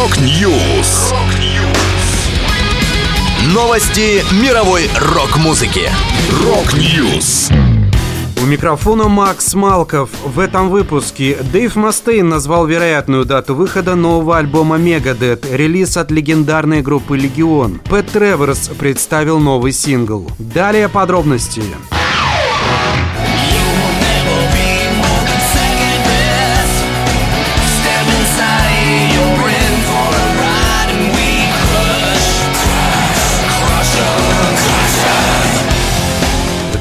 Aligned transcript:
Rock 0.00 0.50
News. 0.50 1.12
Новости 3.52 4.24
мировой 4.42 4.88
рок-музыки. 4.98 5.90
Rock 6.42 6.90
News. 6.90 7.50
У 8.42 8.46
микрофона 8.46 9.08
Макс 9.08 9.52
Малков. 9.52 10.08
В 10.24 10.38
этом 10.38 10.70
выпуске 10.70 11.36
Дэйв 11.52 11.76
Мастейн 11.76 12.30
назвал 12.30 12.66
вероятную 12.66 13.26
дату 13.26 13.54
выхода 13.54 13.94
нового 13.94 14.38
альбома 14.38 14.78
Megadeth, 14.78 15.54
релиз 15.54 15.98
от 15.98 16.10
легендарной 16.10 16.80
группы 16.80 17.18
Легион. 17.18 17.78
Пэт 17.90 18.10
Треверс 18.10 18.70
представил 18.78 19.38
новый 19.38 19.72
сингл. 19.72 20.30
Далее 20.38 20.88
подробности. 20.88 21.62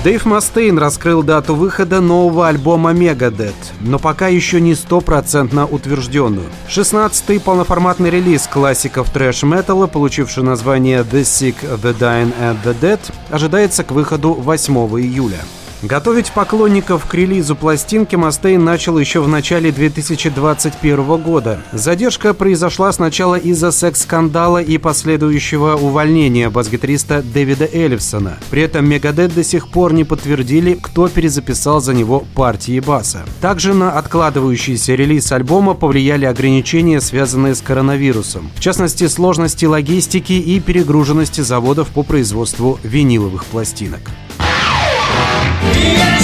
Дэйв 0.02 0.26
Мастейн 0.26 0.78
раскрыл 0.78 1.24
дату 1.24 1.56
выхода 1.56 2.00
нового 2.00 2.48
альбома 2.48 2.94
Megadeth, 2.94 3.54
но 3.82 4.00
пока 4.00 4.30
еще 4.30 4.62
не 4.62 4.74
стопроцентно 4.74 5.66
утвержденную. 5.66 6.48
16-й 6.70 7.42
полноформатный 7.42 8.10
релиз 8.10 8.48
классиков 8.48 9.12
трэш-металла, 9.12 9.88
получивший 9.88 10.44
название 10.44 11.00
The 11.02 11.24
Sick, 11.24 11.56
The 11.84 11.94
Dying 12.00 12.34
and 12.40 12.58
The 12.64 12.80
Dead, 12.80 13.00
ожидается 13.30 13.84
к 13.84 13.92
выходу 13.92 14.32
8 14.36 14.74
июля. 15.02 15.40
Готовить 15.82 16.34
поклонников 16.34 17.06
к 17.06 17.14
релизу 17.14 17.56
пластинки 17.56 18.18
Мастейн 18.18 18.62
начал 18.62 19.00
еще 19.00 19.22
в 19.22 19.30
начале 19.30 19.72
2021 19.72 21.18
года. 21.22 21.62
Задержка 21.72 22.34
произошла 22.34 22.92
сначала 22.92 23.36
из-за 23.36 23.72
секс-скандала 23.72 24.62
и 24.62 24.78
последующего 24.78 25.78
увольнения 25.78 26.50
бас-гитариста 26.50 27.22
Дэвида 27.22 27.70
Эллифсона. 27.72 28.40
При 28.50 28.64
этом 28.64 28.90
Мегадет 28.90 29.34
до 29.34 29.42
сих 29.46 29.70
пор 29.70 29.94
не 29.94 30.04
подтвердили, 30.04 30.74
кто 30.74 31.08
перезаписал 31.08 31.80
за 31.80 31.94
него 31.94 32.26
партии 32.36 32.82
баса. 32.82 33.24
Также 33.40 33.74
на 33.74 33.98
откладывающийся 33.98 34.96
релиз 34.96 35.32
альбома 35.32 35.76
повлияли 35.76 36.26
ограничения, 36.26 37.00
связанные 37.00 37.56
с 37.56 37.62
коронавирусом. 37.62 38.52
В 38.54 38.60
частности, 38.60 39.08
сложности 39.08 39.64
логистики 39.64 40.34
и 40.34 40.60
перегруженности 40.60 41.40
заводов 41.40 41.88
по 41.88 42.04
производству 42.04 42.78
виниловых 42.84 43.46
пластинок. 43.46 44.02
Yeah. 45.62 46.19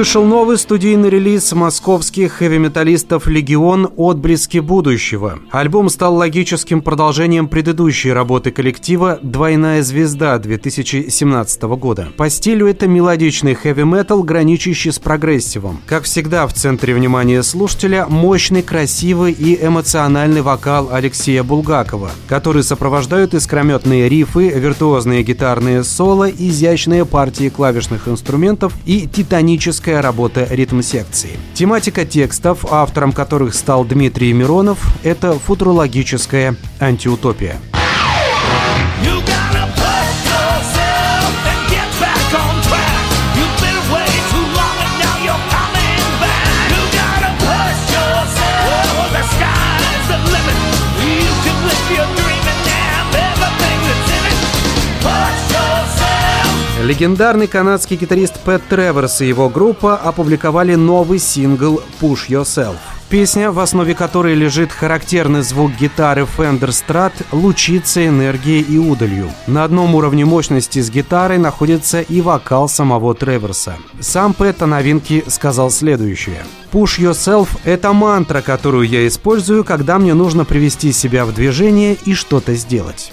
Вышел 0.00 0.24
новый 0.24 0.56
студийный 0.56 1.10
релиз 1.10 1.52
московских 1.52 2.32
хэви-металлистов 2.32 3.26
«Легион. 3.26 3.90
Отблески 3.98 4.56
будущего». 4.56 5.40
Альбом 5.50 5.90
стал 5.90 6.14
логическим 6.14 6.80
продолжением 6.80 7.48
предыдущей 7.48 8.10
работы 8.10 8.50
коллектива 8.50 9.18
«Двойная 9.22 9.82
звезда» 9.82 10.38
2017 10.38 11.62
года. 11.76 12.08
По 12.16 12.30
стилю 12.30 12.66
это 12.66 12.88
мелодичный 12.88 13.52
хэви-метал, 13.52 14.22
граничащий 14.22 14.90
с 14.90 14.98
прогрессивом. 14.98 15.82
Как 15.84 16.04
всегда, 16.04 16.46
в 16.46 16.54
центре 16.54 16.94
внимания 16.94 17.42
слушателя 17.42 18.06
мощный, 18.08 18.62
красивый 18.62 19.32
и 19.32 19.62
эмоциональный 19.62 20.40
вокал 20.40 20.88
Алексея 20.90 21.42
Булгакова, 21.42 22.10
который 22.26 22.62
сопровождают 22.62 23.34
искрометные 23.34 24.08
рифы, 24.08 24.48
виртуозные 24.48 25.22
гитарные 25.22 25.84
соло, 25.84 26.30
изящные 26.30 27.04
партии 27.04 27.50
клавишных 27.50 28.08
инструментов 28.08 28.72
и 28.86 29.06
титаническая 29.06 29.89
работа 29.98 30.46
ритм-секции. 30.50 31.30
Тематика 31.54 32.04
текстов, 32.04 32.64
автором 32.70 33.12
которых 33.12 33.54
стал 33.54 33.84
Дмитрий 33.84 34.32
Миронов, 34.32 34.78
это 35.02 35.32
футурологическая 35.32 36.56
антиутопия. 36.80 37.56
Легендарный 56.90 57.46
канадский 57.46 57.96
гитарист 57.96 58.40
Пэт 58.40 58.62
Треворс 58.68 59.20
и 59.20 59.28
его 59.28 59.48
группа 59.48 59.94
опубликовали 59.94 60.74
новый 60.74 61.20
сингл 61.20 61.80
«Push 62.00 62.26
Yourself». 62.28 62.78
Песня, 63.08 63.52
в 63.52 63.60
основе 63.60 63.94
которой 63.94 64.34
лежит 64.34 64.72
характерный 64.72 65.42
звук 65.42 65.70
гитары 65.78 66.22
Fender 66.22 66.70
Strat, 66.70 67.12
лучится 67.30 68.04
энергией 68.04 68.62
и 68.62 68.76
удалью. 68.76 69.30
На 69.46 69.62
одном 69.62 69.94
уровне 69.94 70.24
мощности 70.24 70.80
с 70.80 70.90
гитарой 70.90 71.38
находится 71.38 72.00
и 72.00 72.20
вокал 72.20 72.68
самого 72.68 73.14
Треворса. 73.14 73.76
Сам 74.00 74.34
Пэт 74.34 74.60
о 74.62 74.66
новинке 74.66 75.22
сказал 75.28 75.70
следующее. 75.70 76.42
«Push 76.72 76.98
Yourself— 76.98 77.50
это 77.64 77.92
мантра, 77.92 78.40
которую 78.40 78.88
я 78.88 79.06
использую, 79.06 79.62
когда 79.62 80.00
мне 80.00 80.14
нужно 80.14 80.44
привести 80.44 80.90
себя 80.90 81.24
в 81.24 81.32
движение 81.32 81.96
и 82.04 82.14
что-то 82.14 82.56
сделать». 82.56 83.12